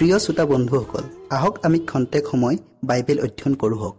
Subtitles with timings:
[0.00, 3.92] প্ৰিয় শ্ৰোতা বন্ধুসকল আহক আমি খন্তেক সময় বাইবেল অধ্যয়ন কৰোঁ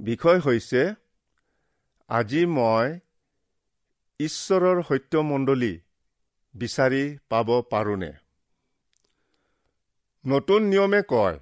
[0.00, 0.80] বিষয় হৈছে
[2.08, 2.86] আজি মই
[4.20, 5.74] ঈশ্বৰৰ সত্যমণ্ডলী
[6.54, 8.12] বিচাৰি পাব পাৰোনে?
[10.26, 11.38] নতুন নিয়মে কয়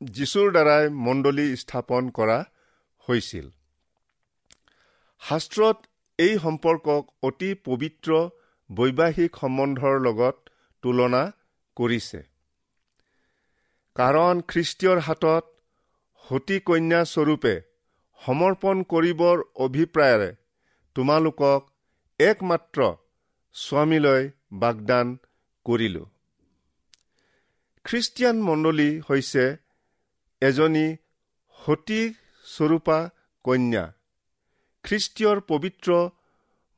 [0.00, 2.44] যীশুৰ দ্বাৰাই মণ্ডলী স্থাপন কৰা
[3.08, 3.46] হৈছিল।
[5.20, 5.76] শাস্ত্ৰত
[6.18, 8.10] এই সম্পৰ্কক অতি পবিত্ৰ
[8.70, 10.36] বৈবাহিক সম্বন্ধৰ লগত
[10.82, 11.22] তুলনা
[11.76, 12.20] কৰিছে।
[13.96, 15.44] কাৰণ খ্ৰীষ্টীয়ৰ হাতত
[16.24, 17.54] সতী কন্যা স্বৰূপে
[18.20, 20.30] সমৰ্পণ কৰিবৰ অভিপ্ৰায়েৰে
[20.96, 21.60] তোমালোকক
[22.20, 22.80] একমাত্ৰ
[23.54, 24.22] স্বামীলৈ
[24.52, 25.06] বাগদান
[25.66, 26.04] কৰিলো।
[27.84, 29.44] খ্ৰীষ্টিয়ান মণ্ডলী হৈছে
[30.42, 30.86] এজনী
[31.60, 32.02] সতী
[32.46, 32.98] স্বৰূপা
[33.44, 33.84] কন্যা।
[34.84, 35.90] খ্ৰীষ্টীয়ৰ পবিত্ৰ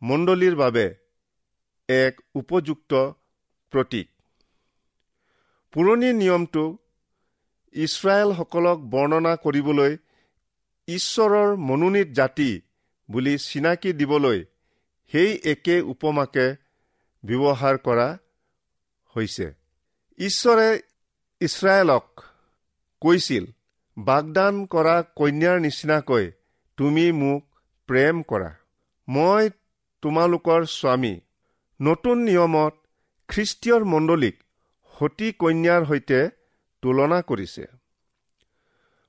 [0.03, 0.87] মণ্ডলীৰ বাবে
[1.89, 2.93] এক উপযুক্ত
[3.73, 4.09] প্ৰতীক।
[5.73, 6.65] পুৰণি নিয়মটো
[7.75, 9.97] ইছৰাইলসকলক বৰ্ণনা কৰিবলৈ
[10.89, 12.51] ঈশ্বৰৰ মনোনীত জাতি
[13.09, 14.45] বুলি চিনাকি দিবলৈ
[15.13, 16.47] সেই একে উপমাকে
[17.25, 18.09] ব্যৱহাৰ কৰা
[19.17, 19.47] হৈছে।
[20.19, 20.69] ঈশ্বৰে
[21.41, 22.07] ইছৰাইলক
[23.03, 23.45] কৈছিল
[23.97, 26.25] বাগদান কৰা কন্যাৰ নিচিনাকৈ
[26.79, 27.43] তুমি মোক
[27.89, 28.51] প্ৰেম কৰা।
[29.09, 29.51] মই
[30.03, 31.15] তোমালোকৰ স্বামী।
[31.81, 32.75] নতুন নিয়মত
[33.29, 34.37] খ্ৰীষ্টীয়ৰ মণ্ডলীক
[34.95, 36.21] সতী কন্যাৰ সৈতে
[36.83, 37.65] তুলনা কৰিছে।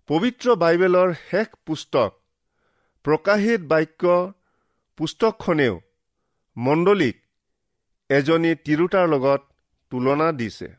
[0.10, 2.12] পবিত্ৰ বাইবেলৰ শেষ পুস্তক
[3.06, 4.04] প্ৰকাশিত বাক্য
[4.98, 5.76] পুস্তকখনেও
[6.58, 7.18] মণ্ডলীক
[8.10, 9.42] এজনী তিৰোতাৰ লগত
[9.92, 10.70] তুলনা দিছে।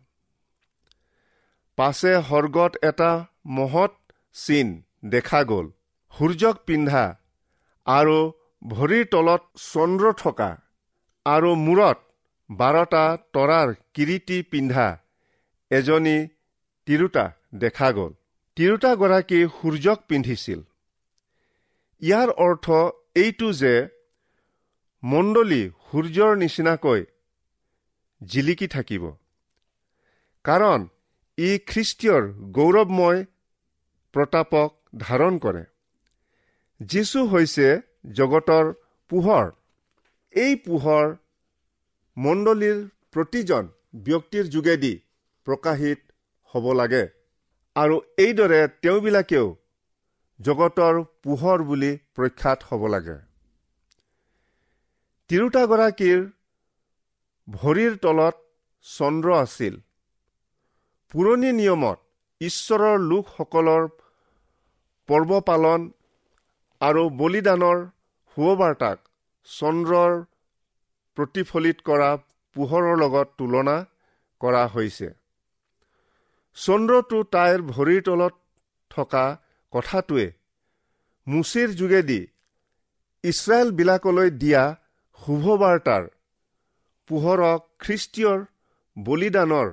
[1.78, 3.12] পাছে সৰ্গত এটা
[3.46, 3.92] মহৎ
[4.32, 4.68] চিন
[5.04, 5.66] দেখা গ'ল।
[6.12, 7.04] সূৰ্যক পিন্ধা
[7.86, 8.32] আৰু
[8.66, 9.42] ভৰিৰ তলত
[9.72, 10.50] চন্দ্ৰ থকা
[11.26, 11.98] আৰু মূৰত
[12.50, 14.86] বাৰটা তৰাৰ কিৰিটি পিন্ধা
[15.70, 16.28] এজনী
[16.86, 18.12] তিৰোতা দেখা গ'ল।
[18.56, 20.60] তিৰোতাগৰাকী সূৰ্যক পিন্ধিছিল।
[22.02, 22.66] ইয়াৰ অৰ্থ
[23.14, 23.74] এইটো যে
[25.02, 27.04] মণ্ডলী সূৰ্যৰ নিচিনাকৈ
[28.22, 29.04] জিলিকি থাকিব।
[30.44, 30.80] কাৰণ
[31.38, 32.22] ই খ্ৰীষ্টীয়ৰ
[32.56, 33.24] গৌৰৱময়
[34.14, 35.64] প্ৰতাপক ধাৰণ কৰে।
[36.80, 38.72] যীশু হৈছে জগতৰ
[39.10, 39.46] পোহৰ।
[40.34, 41.06] এই পোহৰ
[42.16, 42.78] মণ্ডলীৰ
[43.12, 43.64] প্ৰতিজন
[44.06, 44.94] ব্যক্তিৰ যোগেদি
[45.46, 46.00] প্ৰকাশিত
[46.54, 47.04] হ'ব লাগে।
[47.76, 49.46] আৰু এইদৰে তেওঁবিলাকেও
[50.40, 50.94] জগতৰ
[51.24, 53.16] পোহৰ বুলি প্ৰখ্যাত হ'ব লাগে।
[55.30, 56.20] তিৰোতাগৰাকীৰ
[57.48, 58.36] ভৰিৰ তলত
[58.86, 59.74] চন্দ্ৰ আছিল।
[61.12, 61.98] পুৰণি নিয়মত
[62.40, 63.84] ঈশ্বৰৰ লোকসকলৰ
[65.08, 65.80] পৰ্ব পালন
[66.80, 67.78] আৰু বলিদানৰ
[68.36, 68.98] সুবাৰ্তাক
[69.48, 70.14] চন্দ্ৰৰ
[71.16, 72.08] প্ৰতিফলিত কৰা
[72.56, 73.76] পোহৰৰ লগত তুলনা
[74.40, 75.08] কৰা হৈছে।
[76.56, 78.34] চন্দ্ৰটো তাইৰ ভৰিৰ তলত
[78.90, 79.24] থকা
[79.72, 80.26] কথাটোৱে
[81.26, 82.20] মুচিৰ যোগেদি
[83.24, 84.62] ইছৰাইলবিলাকলৈ দিয়া
[85.20, 86.04] শুভবাৰ্তাৰ
[87.10, 88.38] পোহৰক খ্ৰীষ্টীয়ৰ
[88.96, 89.68] বলিদানৰ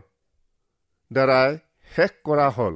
[1.12, 1.50] দ্বাৰাই
[1.92, 2.76] শেষ কৰা হ'ল।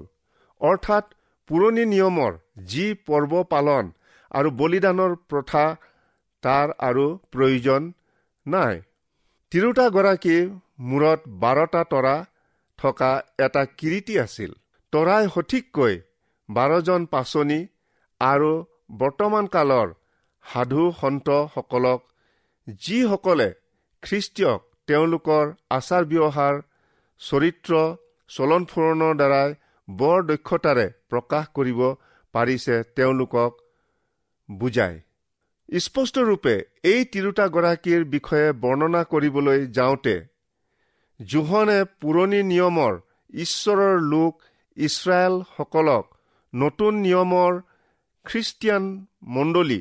[0.61, 1.05] অৰ্থাৎ
[1.49, 2.33] পুৰণি নিয়মৰ
[2.71, 3.93] যি পৰ্ব পালন
[4.31, 5.63] আৰু বলিদানৰ প্ৰথা
[6.43, 7.81] তাৰ আৰু প্ৰয়োজন
[8.45, 8.81] নাই।
[9.51, 10.45] তিৰোতাগৰাকীৰ
[10.89, 12.15] মূৰত বাৰটা তৰা
[12.79, 14.51] থকা এটা কিৰিটি আছিল।
[14.93, 15.95] তৰাই সঠিককৈ
[16.49, 17.59] বাৰজন পাচনি
[18.21, 18.51] আৰু
[18.99, 19.87] বৰ্তমান কালৰ
[20.45, 21.99] সাধু সন্তসকলক
[22.81, 23.47] যিসকলে
[24.03, 26.55] খ্ৰীষ্টীয়ক তেওঁলোকৰ আচাৰ ব্যৱহাৰ
[27.21, 27.73] চৰিত্ৰ
[28.29, 29.55] চলন ফুৰণৰ দ্বাৰাই
[29.87, 31.81] বৰ দক্ষতাৰে প্ৰকাশ কৰিব
[32.33, 33.51] পাৰিছে তেওঁলোকক
[34.49, 34.97] বুজায়।
[35.69, 40.15] স্পষ্টৰূপে এই তিৰোতাগৰাকীৰ বিষয়ে বৰ্ণনা কৰিবলৈ যাওঁতে
[41.19, 42.93] জোহনে পুৰণি নিয়মৰ
[43.33, 44.33] ঈশ্বৰৰ লোক
[44.77, 46.05] ইছৰাইলসকলক
[46.53, 47.53] নতুন নিয়মৰ
[48.25, 48.83] খ্ৰীষ্টিয়ান
[49.35, 49.79] মণ্ডলী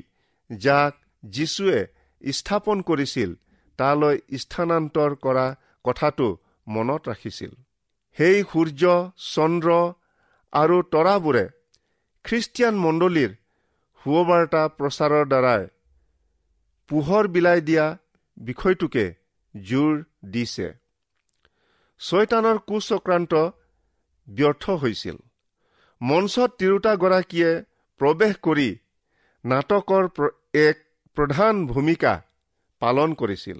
[0.51, 0.95] যাক
[1.25, 1.79] যীশুৱে
[2.23, 3.31] স্থাপন কৰিছিল
[3.79, 5.47] তালৈ স্থানান্তৰ কৰা
[5.85, 6.29] কথাটো
[6.69, 7.53] মনত ৰাখিছিল।
[8.17, 8.83] সেই সূৰ্য
[9.33, 9.71] চন্দ্ৰ
[10.53, 11.45] আৰু তৰাবোৰে
[12.25, 13.31] খ্ৰীষ্টিয়ান মণ্ডলীৰ
[14.07, 15.63] সুবাৰ্তা প্ৰচাৰৰ দ্বাৰাই
[16.91, 17.87] পোহৰ বিলাই দিয়া
[18.37, 19.05] বিষয়টোকে
[19.55, 19.95] জোৰ
[20.35, 20.69] দিছে।
[22.01, 23.33] ছয়তানৰ কুচক্ৰান্ত
[24.29, 25.17] ব্যৰ্থ হৈছিল।
[26.01, 27.51] মঞ্চত তিৰোতাগৰাকীয়ে
[28.01, 28.69] প্ৰৱেশ কৰি
[29.45, 30.05] নাটকৰ
[30.63, 30.87] এক
[31.17, 32.15] প্ৰধান ভূমিকা
[32.83, 33.59] পালন কৰিছিল।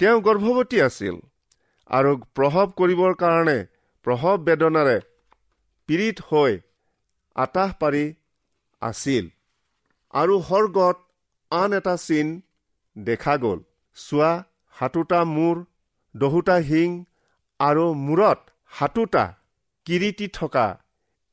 [0.00, 1.16] তেওঁ গৰ্ভৱতী আছিল
[1.90, 3.58] আৰু প্ৰসৱ কৰিবৰ কাৰণে
[4.06, 4.98] প্ৰসৱ বেদনাৰে
[5.88, 6.52] পীড়িত হৈ
[7.36, 8.04] আতাহ পাৰি
[8.90, 9.24] আছিল।
[10.14, 10.96] আৰু সৰ্গত
[11.50, 12.28] আন এটা চিন
[12.96, 13.60] দেখা গ'ল।
[13.96, 14.32] চোৱা
[14.76, 15.56] সাতোটা মূৰ
[16.14, 16.90] দহোটা শিং
[17.60, 18.40] আৰু মূৰত
[18.78, 19.24] সাতোটা
[19.86, 20.66] কিৰিটি থকা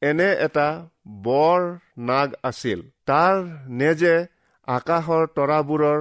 [0.01, 0.67] এনে এটা
[1.25, 1.61] বৰ
[2.09, 2.79] নাগ আছিল।
[3.09, 3.35] তাৰ
[3.79, 4.15] নেজে
[4.67, 5.99] আকাশৰ তৰাবোৰৰ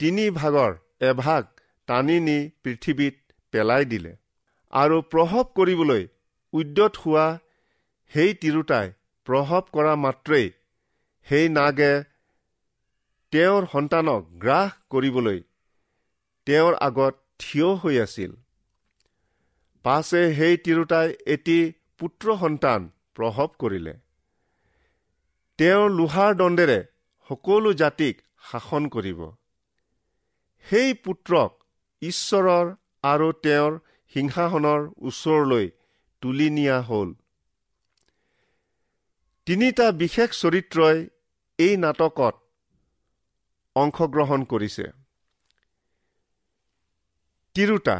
[0.00, 0.72] তিনি ভাগৰ
[1.08, 1.42] এভাগ
[1.88, 3.16] টানি নি পৃথিৱীত
[3.52, 4.12] পেলাই দিলে।
[4.72, 6.02] আৰু প্ৰসৱ কৰিবলৈ
[6.52, 7.26] উদ্যত হোৱা
[8.12, 8.86] সেই তিৰোতাই
[9.30, 10.46] প্ৰসৱ কৰা মাত্ৰেই
[11.26, 11.90] সেই নাগে
[13.32, 15.38] তেওঁৰ সন্তানক গ্ৰাস কৰিবলৈ
[16.46, 18.32] তেওঁৰ আগত থিয় হৈ আছিল।
[19.84, 21.58] পাছে সেই তিৰোতাই এটি
[21.98, 23.94] পুত্ৰ সন্তান প্ৰসৱ কৰিলে।
[25.58, 26.78] তেওঁৰ লোহাৰ দণ্ডেৰে
[27.30, 29.20] সকলো জাতিক শাসন কৰিব।
[30.66, 31.50] সেই পুত্ৰক
[32.02, 32.66] ঈশ্বৰৰ
[33.02, 33.72] আৰু তেওঁৰ
[34.12, 35.66] সিংহাসনৰ ওচৰলৈ
[36.22, 37.08] তুলি নিয়া হ'ল।
[39.50, 40.98] তিনিটা বিশেষ চৰিত্ৰই
[41.58, 42.34] এই নাটকত
[43.76, 44.84] অংশগ্ৰহণ কৰিছে।
[47.56, 47.96] তিৰোতা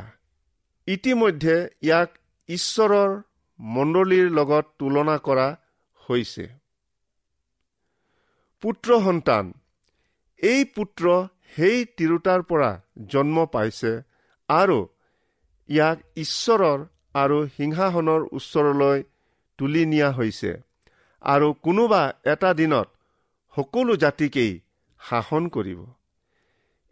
[0.88, 2.11] ইতিমধ্যে ইয়াক
[2.49, 3.11] ঈশ্বৰৰ
[3.61, 5.49] মণ্ডলীৰ লগত তুলনা কৰা
[6.00, 6.47] হৈছে।
[8.62, 9.52] পুত্ৰ সন্তান
[10.42, 11.04] এই পুত্ৰ
[11.57, 12.71] সেই তিৰোতাৰ পৰা
[13.12, 13.95] জন্ম পাইছে
[14.49, 14.80] আৰু
[15.69, 16.78] ইয়াক ঈশ্বৰৰ
[17.14, 18.99] আৰু সিংহাসনৰ ওচৰলৈ
[19.59, 20.52] তুলি নিয়া হৈছে।
[21.22, 22.88] আৰু কোনোবা এটা দিনত
[23.56, 24.52] সকলো জাতিকেই
[25.00, 25.80] শাসন কৰিব।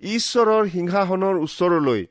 [0.03, 2.03] ঈশ্বৰৰ সিংহাসনৰ ওচৰলৈ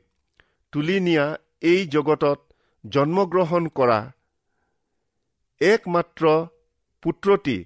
[0.72, 1.26] তুলি নিয়া
[1.60, 2.38] এই জগতত
[2.84, 4.00] জন্মগ্ৰহণ কৰা
[5.60, 6.24] একমাত্ৰ
[7.02, 7.56] পুত্ৰটি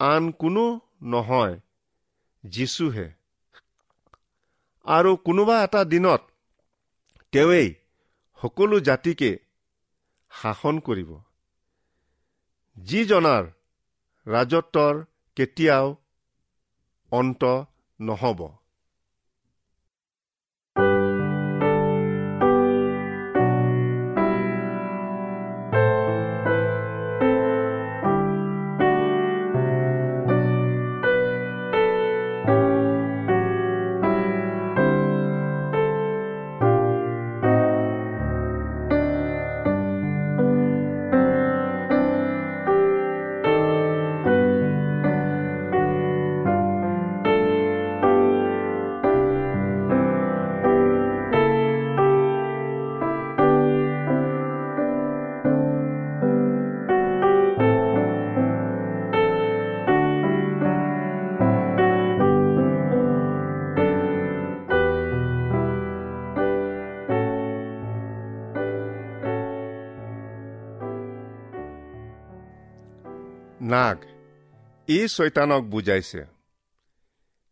[0.00, 0.64] আন কোনো
[1.02, 1.60] নহয়
[2.44, 3.06] যীশুহে।
[4.86, 6.22] আৰু কোনোবা এটা দিনত
[7.32, 7.68] তেওঁৱেই
[8.42, 9.30] সকলো জাতিকে
[10.30, 11.10] শাসন কৰিব।
[12.76, 13.44] যিজনাৰ
[14.26, 15.00] ৰাজত্বৰ
[15.36, 15.88] কেতিয়াও
[17.12, 17.42] অন্ত
[18.00, 18.40] নহ'ব।
[74.88, 76.22] ই ছৈতানক বুজাইছে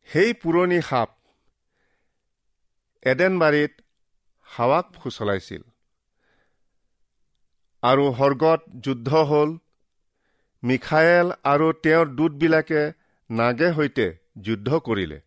[0.08, 1.10] সেই পুৰণি সাপ
[3.02, 3.72] এডেনবাৰীত
[4.48, 5.62] হাৱাক ফুচলাইছিল
[7.82, 9.50] আৰু সৰ্গত যুদ্ধ হ'ল
[10.62, 12.82] মিখায়েল আৰু তেওঁৰ দূতবিলাকে
[13.30, 14.06] নাগে সৈতে
[14.42, 15.18] যুদ্ধ কৰিলে।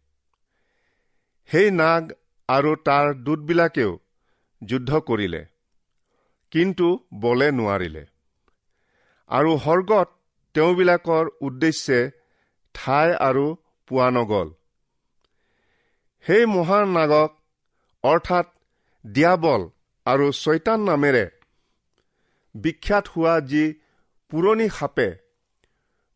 [1.50, 2.04] সেই নাগ
[2.50, 3.92] আৰু তাৰ দূতবিলাকেও
[4.62, 5.42] যুদ্ধ কৰিলে
[6.52, 6.88] কিন্তু
[7.20, 8.04] বলে নোৱাৰিলে।
[9.30, 10.10] আৰু সৰ্গত
[10.56, 12.00] তেওঁবিলাকৰ উদ্দেশ্যে
[12.76, 13.46] ঠাই আৰু
[13.88, 14.50] পোৱা নগ'ল।
[16.26, 17.32] সেই মহান নাগক
[18.04, 18.48] অৰ্থাৎ
[19.06, 19.62] দিয়াবল
[20.06, 21.26] আৰু ছৈতান নামেৰে
[22.56, 23.64] বিখ্যাত হোৱা যি
[24.32, 25.10] পুৰণি সাপে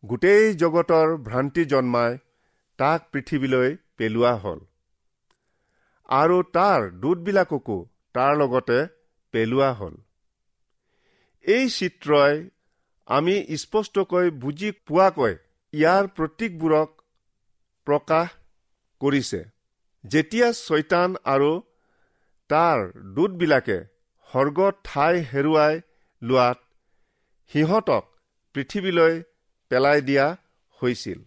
[0.04, 2.18] গোটেই জগতৰ ভ্ৰান্তি জন্মাই
[2.78, 4.60] তাক পৃথিৱীলৈ পেলোৱা হ'ল।
[6.08, 7.78] আৰু তাৰ দূতবিলাককো
[8.14, 8.78] তাৰ লগতে
[9.34, 9.94] পেলোৱা হ'ল।
[11.44, 12.34] এই চিত্ৰই
[13.10, 15.32] আমি স্পষ্টকৈ বুজি পোৱাকৈ
[15.72, 16.90] ইয়াৰ প্ৰতীকবোৰক
[17.86, 18.28] প্ৰকাশ
[19.00, 19.40] কৰিছে।
[20.04, 21.50] যেতিয়া ছৈতান আৰু
[22.50, 22.78] তাৰ
[23.16, 23.78] দূতবিলাকে
[24.30, 25.74] সৰ্গত ঠাই হেৰুৱাই
[26.22, 26.58] লোৱাত
[27.50, 28.04] সিহঁতক
[28.54, 29.14] পৃথিৱীলৈ
[29.70, 30.26] পেলাই দিয়া
[30.80, 31.20] হৈছিল।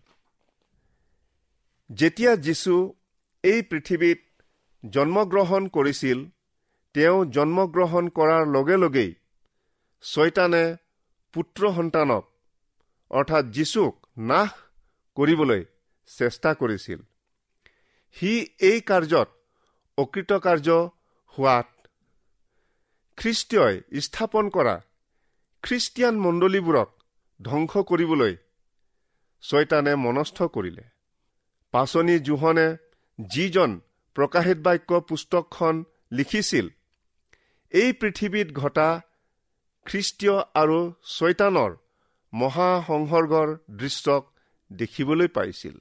[1.89, 2.75] যেতিয়া যীশু
[3.43, 4.19] এই পৃথিৱীত
[4.83, 6.23] জন্মগ্ৰহণ কৰিছিল
[6.95, 9.11] তেওঁ জন্মগ্ৰহণ কৰাৰ লগে লগেই
[10.03, 10.63] ছয়তানে
[11.33, 12.23] পুত্ৰ সন্তানক
[13.11, 13.93] অৰ্থাৎ যীশুক
[14.29, 14.51] নাশ
[15.17, 15.61] কৰিবলৈ
[16.09, 16.99] চেষ্টা কৰিছিল।
[18.17, 19.29] সি এই কাৰ্যত
[19.97, 20.69] অকৃতকাৰ্য
[21.33, 21.67] হোৱাত
[23.17, 24.75] খ্ৰীষ্টীয়ই স্থাপন কৰা
[25.63, 26.89] খ্ৰীষ্টিয়ান মণ্ডলীবোৰক
[27.39, 28.33] ধ্বংস কৰিবলৈ
[29.43, 30.85] ছয়তানে মনস্থ কৰিলে।
[31.73, 32.67] পাচনি জোহনে
[33.19, 33.71] যিজন
[34.15, 35.75] প্ৰকাশিত বাক্য পুস্তকখন
[36.11, 36.65] লিখিছিল
[37.73, 38.87] এই পৃথিৱীত ঘটা
[39.85, 40.79] খ্ৰীষ্টীয় আৰু
[41.15, 41.71] ছৈতানৰ
[42.33, 43.49] মহাসংসৰ্গৰ
[43.79, 44.23] দৃশ্যক
[44.71, 45.75] দেখিবলৈ পাইছিল।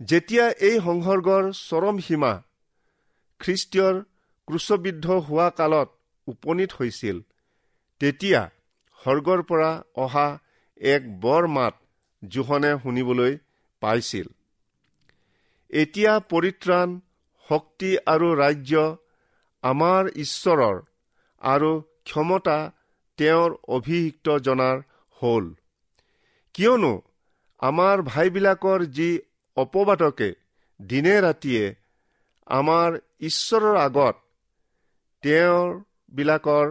[0.00, 2.32] যেতিয়া এই সংসৰ্গৰ চৰম সীমা
[3.40, 3.94] খ্ৰীষ্টীয়ৰ
[4.48, 5.88] ক্ৰুচবিদ্ধ হোৱা কালত
[6.26, 7.16] উপনীত হৈছিল
[8.00, 8.40] তেতিয়া
[9.00, 9.70] সৰ্গৰ পৰা
[10.04, 10.28] অহা
[10.80, 11.74] এক বৰ মাত
[12.22, 13.32] জোহনে শুনিবলৈ
[13.82, 14.26] পাইছিল।
[15.70, 16.88] এতিয়া পৰিত্ৰাণ
[17.48, 18.72] শক্তি আৰু ৰাজ্য
[19.64, 20.76] আমাৰ ঈশ্বৰৰ
[21.42, 21.72] আৰু
[22.04, 22.58] ক্ষমতা
[23.18, 24.76] তেওঁৰ অভিষিক্ত জনাৰ
[25.16, 25.54] হ'ল।
[26.54, 26.92] কিয়নো
[27.62, 29.10] আমাৰ ভাইবিলাকৰ যি
[29.56, 30.30] অপবাদকে
[30.80, 31.64] দিনে ৰাতিয়ে
[32.46, 34.16] আমাৰ ঈশ্বৰৰ আগত
[35.22, 35.80] তেওঁৰ
[36.12, 36.66] বিলাকৰ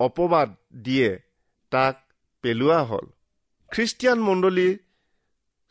[0.00, 0.48] অপবাদ
[0.82, 1.10] দিয়ে
[1.72, 1.96] তাক
[2.42, 3.06] পেলোৱা হ'ল।
[3.70, 4.68] খ্ৰীষ্টিয়ান মণ্ডলী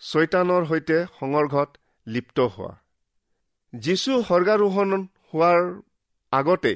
[0.02, 1.70] ছৈতানৰ সৈতে সংঘৰ্ষত
[2.08, 2.74] লিপ্ত হোৱা।
[3.74, 4.90] যীশু সৰ্গাৰোহণ
[5.34, 5.62] হোৱাৰ
[6.32, 6.74] আগতে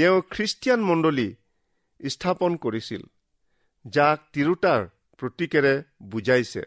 [0.00, 1.28] তেওঁ খ্ৰীষ্টিয়ান মণ্ডলী
[2.00, 3.02] স্থাপন কৰিছিল
[3.84, 4.84] যাক তিৰোতাৰ
[5.18, 5.72] প্ৰতীকেৰে
[6.12, 6.62] বুজাইছে।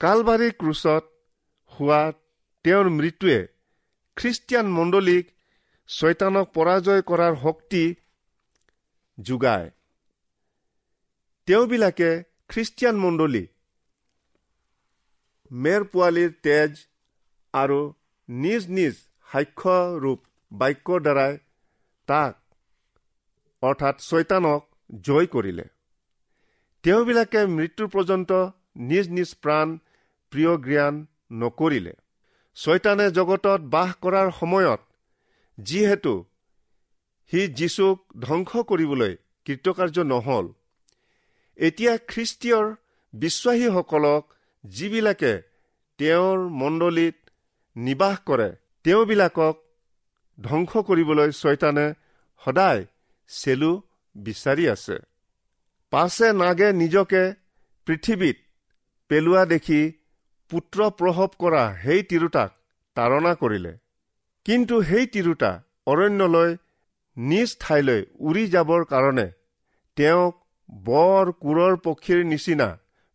[0.00, 1.04] কালবাৰী ক্ৰুচত
[1.72, 1.98] হোৱা
[2.64, 3.40] তেওঁৰ মৃত্যুৱে
[4.16, 5.24] খ্ৰীষ্টিয়ান মণ্ডলীক
[5.88, 7.82] ছৈতানক পৰাজয় কৰাৰ শক্তি
[9.18, 9.68] যোগায়।
[11.48, 12.10] তেওঁবিলাকে
[12.48, 13.44] খ্ৰীষ্টিয়ান মণ্ডলী
[15.50, 16.72] মেৰ পোৱালীৰ তেজ
[17.54, 17.80] আৰু
[18.28, 18.94] নিজ নিজ
[19.28, 20.20] সাক্ষ্যৰূপ
[20.52, 21.38] বাক্যৰ দ্বাৰাই
[22.10, 22.34] তাক
[23.62, 24.62] অৰ্থাৎ ছৈতানক
[25.02, 25.66] জয় কৰিলে।
[26.84, 28.30] তেওঁবিলাকে মৃত্যুৰ পৰ্যন্ত
[28.90, 29.66] নিজ নিজ প্ৰাণ
[30.32, 30.94] প্ৰিয় জ্ঞান
[31.40, 31.92] নকৰিলে।
[32.56, 34.80] ছৈতানে জগতত বাস কৰাৰ সময়ত
[35.58, 36.14] যিহেতু
[37.32, 39.12] সি যীচুক ধ্বংস কৰিবলৈ
[39.46, 40.46] কৃতকাৰ্য নহল
[41.58, 42.66] এতিয়া খ্ৰীষ্টীয়ৰ
[43.14, 44.22] বিশ্বাসীসকলক
[44.64, 45.32] যিবিলাকে
[45.98, 47.16] তেওঁৰ মণ্ডলীত
[47.76, 48.48] নিবাস কৰে
[48.84, 49.54] তেওঁবিলাকক
[50.38, 51.86] ধ্বংস কৰিবলৈ ছয়তানে
[52.40, 52.82] সদায়
[53.30, 53.72] চেলু
[54.16, 54.96] বিচাৰি আছে।
[55.92, 57.22] পাছে নাগে নিজকে
[57.86, 58.36] পৃথিৱীত
[59.10, 59.80] পেলোৱা দেখি
[60.50, 62.50] পুত্ৰ প্ৰসৱ কৰা সেই তিৰোতাক
[62.96, 63.72] তাৰণা কৰিলে।
[64.46, 65.52] কিন্তু সেই তিৰোতা
[65.86, 66.50] অৰণ্যলৈ
[67.16, 69.26] নিজ ঠাইলৈ উৰি যাবৰ কাৰণে
[69.96, 70.34] তেওঁক
[70.68, 72.68] বৰ কোৰৰ পক্ষীৰ নিচিনা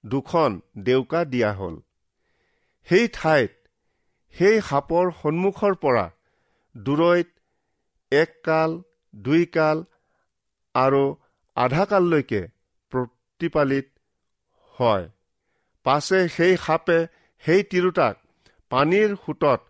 [0.04, 0.52] দুখন
[0.86, 1.76] ডেউকা দিয়া হ'ল।
[2.88, 3.52] সেই ঠাইত
[4.36, 6.06] সেই সাপৰ সন্মুখৰ পৰা
[6.76, 7.30] দূৰৈত
[8.12, 8.72] এক কাল
[9.16, 9.84] দুই কাল
[10.76, 11.16] আৰু
[11.56, 12.42] আধা কাললৈকে
[12.92, 13.88] প্ৰতিপালিত
[14.80, 15.10] হয়।
[15.84, 17.00] পাছে সেই সাপে
[17.44, 18.16] সেই তিৰোতাক
[18.70, 19.62] পানীৰ সোঁতত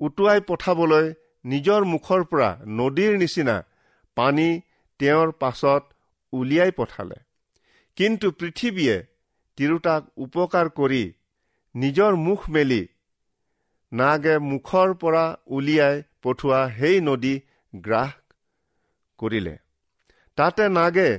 [0.00, 1.06] উটুৱাই পঠাবলৈ
[1.44, 3.56] নিজৰ মুখৰ পৰা নদীৰ নিচিনা
[4.14, 4.60] পানী
[4.98, 5.82] তেওঁৰ পাছত
[6.32, 7.16] উলিয়াই পঠালে।
[7.96, 8.96] কিন্তু পৃথিৱীয়ে
[9.56, 11.12] তিৰোতাক উপকাৰ কৰি
[11.74, 12.88] নিজৰ মুখ মেলি
[13.92, 17.40] নাগে মুখৰ পৰা উলিয়াই পঠোৱা সেই নদী
[17.76, 18.10] গ্ৰাস
[19.22, 19.54] কৰিলে।
[20.38, 21.10] তাতে নাগে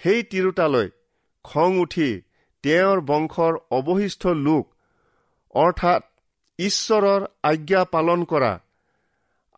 [0.00, 0.88] সেই তিৰোতালৈ
[1.44, 2.10] খং উঠি
[2.64, 4.64] তেওঁৰ বংশৰ অৱশিষ্ট লোক
[5.54, 6.02] অৰ্থাৎ
[6.58, 8.52] ঈশ্বৰৰ আজ্ঞা পালন কৰা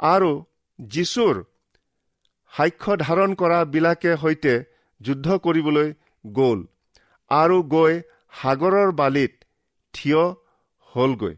[0.01, 0.31] আৰু
[0.79, 1.37] যীশুৰ
[2.53, 4.55] সাক্ষ্য ধাৰণ কৰাবিলাকে সৈতে
[5.01, 5.89] যুদ্ধ কৰিবলৈ
[6.25, 6.61] গ'ল
[7.31, 7.95] আৰু গৈ
[8.33, 9.33] সাগৰৰ বালিত
[9.95, 10.23] থিয়
[10.93, 11.35] হলগৈ।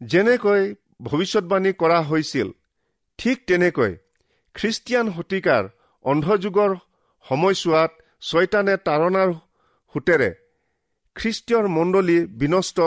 [0.00, 0.62] যেনেকৈ
[1.02, 2.48] ভৱিষ্যতবাণী কৰা হৈছিল
[3.18, 3.92] ঠিক তেনেকৈ
[4.54, 5.64] খ্ৰীষ্টিয়ান শতিকাৰ
[6.04, 6.72] অন্ধযুগৰ
[7.26, 9.30] সময়ছোৱাত ছয়তানে তাৰণাৰ
[9.94, 10.30] সোঁতেৰে
[11.16, 12.78] খ্ৰীষ্টীয়ৰ মণ্ডলী বিনষ্ট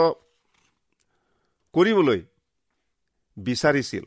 [1.74, 2.20] কৰিবলৈ
[3.36, 4.04] বিচাৰিছিল।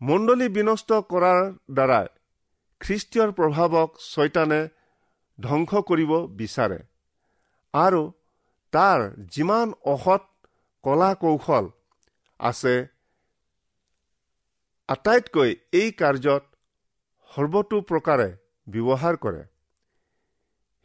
[0.00, 1.40] মণ্ডলী বিনষ্ট কৰাৰ
[1.76, 2.00] দ্বাৰা
[2.80, 4.60] খ্ৰীষ্টীয়ৰ প্ৰভাৱক ছয়তানে
[5.38, 6.80] ধ্বংস কৰিব বিচাৰে
[7.74, 8.02] আৰু
[8.72, 9.00] তাৰ
[9.34, 10.22] যিমান অসৎ
[10.84, 11.64] কলা কৌশল
[12.40, 12.74] আছে
[14.88, 16.44] আটাইতকৈ এই কাৰ্যত
[17.30, 18.26] সৰ্বতো প্ৰকাৰে
[18.66, 19.44] ব্যৱহাৰ কৰে।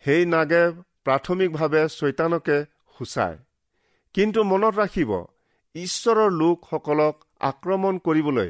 [0.04, 0.62] সেই নাগে
[1.06, 2.58] প্ৰাথমিকভাৱে চৈতানকে
[2.98, 3.38] সূচায়।
[4.16, 5.12] কিন্তু মনত ৰাখিব
[5.76, 8.50] ঈশ্বৰৰ লোকসকলক আক্ৰমণ কৰিবলৈ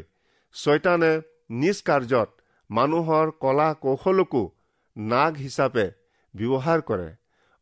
[0.55, 1.11] ছয়তানে
[1.49, 2.29] নিজ কাৰ্যত
[2.69, 4.43] মানুহৰ কলা কৌশলকো
[4.97, 5.85] নাগ হিচাপে
[6.33, 7.09] ব্যৱহাৰ কৰে।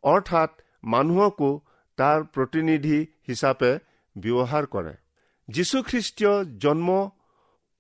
[0.04, 0.52] অৰ্থাৎ
[0.84, 1.50] মানুহকো
[1.98, 3.72] তাৰ প্ৰতিনিধি হিচাপে
[4.16, 4.94] ব্যৱহাৰ কৰে।
[5.50, 6.90] যীশুখ্ৰীষ্টীয় জন্ম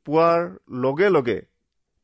[0.07, 0.41] পোৱাৰ
[0.83, 1.39] লগে লগে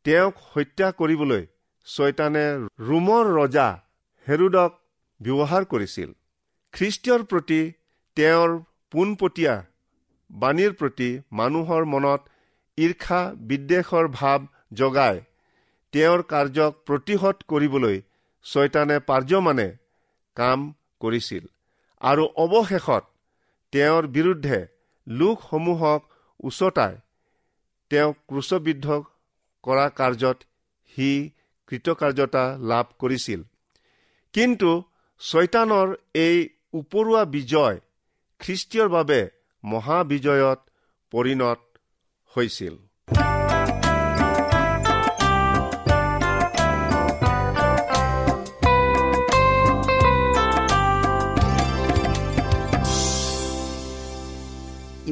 [0.06, 1.44] তেওঁক হত্যা কৰিবলৈ
[1.88, 2.46] ছয়তানে
[2.88, 3.68] ৰোমৰ ৰজা
[4.28, 4.72] হেৰুদক
[5.20, 6.10] ব্যৱহাৰ কৰিছিল।
[6.74, 7.62] খ্ৰীষ্টীয়ৰ প্ৰতি
[8.18, 8.50] তেওঁৰ
[8.92, 9.56] পোনপটীয়া
[10.30, 12.22] বাণীৰ প্ৰতি মানুহৰ মনত
[12.78, 14.39] ঈৰ্ষা বিদ্বেষৰ ভাৱ
[14.74, 15.18] জগাই
[15.94, 17.98] তেওঁৰ কাৰ্যক প্ৰতিহত কৰিবলৈ
[18.46, 19.68] ছয়তানে পাৰ্যমানে
[20.38, 20.60] কাম
[21.02, 21.44] কৰিছিল
[22.02, 23.04] আৰু অৱশেষত
[23.74, 24.60] তেওঁৰ বিৰুদ্ধে
[25.08, 26.02] লোকসমূহক
[26.44, 26.96] উচতাই
[27.93, 28.95] তেওঁ ক্ৰুচবিদ্ধ
[29.63, 30.47] কৰা কাৰ্যত
[30.93, 31.10] সি
[31.69, 33.43] কৃতকাৰ্যতা লাভ কৰিছিল।
[34.34, 34.71] কিন্তু
[35.21, 36.39] ছয়তানৰ এই
[36.73, 37.77] উপৰুৱা বিজয়
[38.41, 39.19] খ্ৰীষ্টীয়ৰ বাবে
[39.63, 40.60] মহাবিজয়ত
[41.13, 41.60] পৰিণত
[42.34, 42.83] হৈছিল।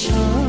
[0.00, 0.39] show.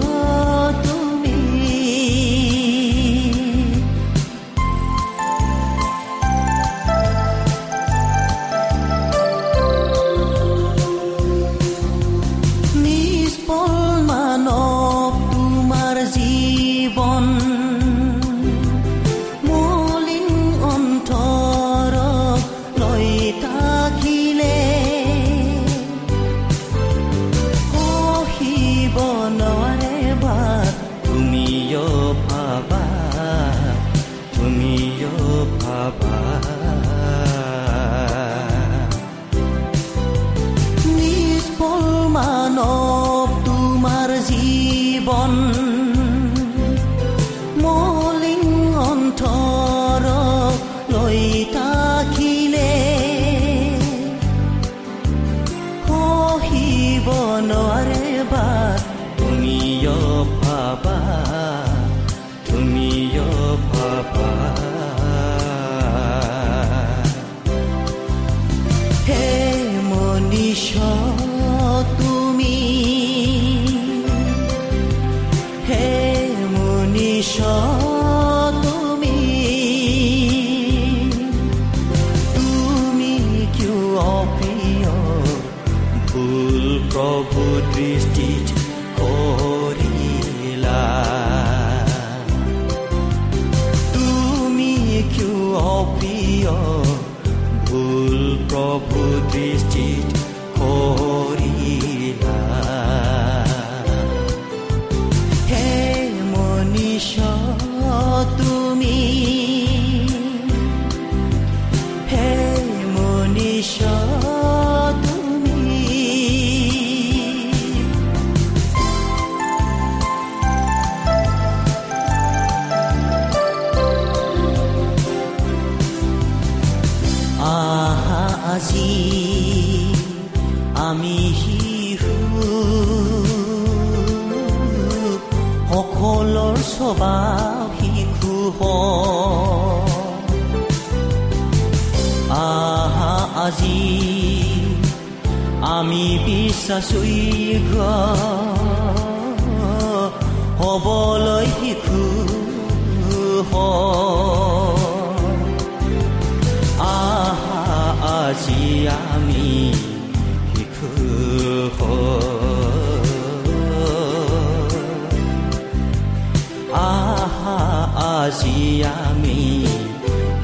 [168.22, 168.60] আজি
[169.02, 169.40] আমি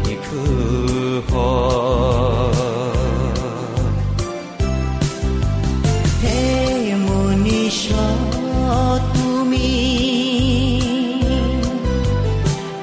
[0.03, 0.41] শিশু
[6.21, 6.43] হে
[7.05, 7.81] মনীষ
[9.13, 9.71] তুমি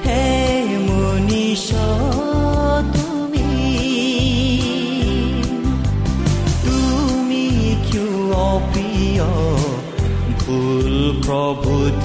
[0.05, 0.27] হে
[0.87, 1.67] মনীষ
[2.95, 3.49] তুমি
[6.65, 7.45] তুমি
[7.87, 8.15] কিয়
[8.47, 9.27] অপ্ৰিয়
[10.39, 12.04] ভুল প্ৰভূত?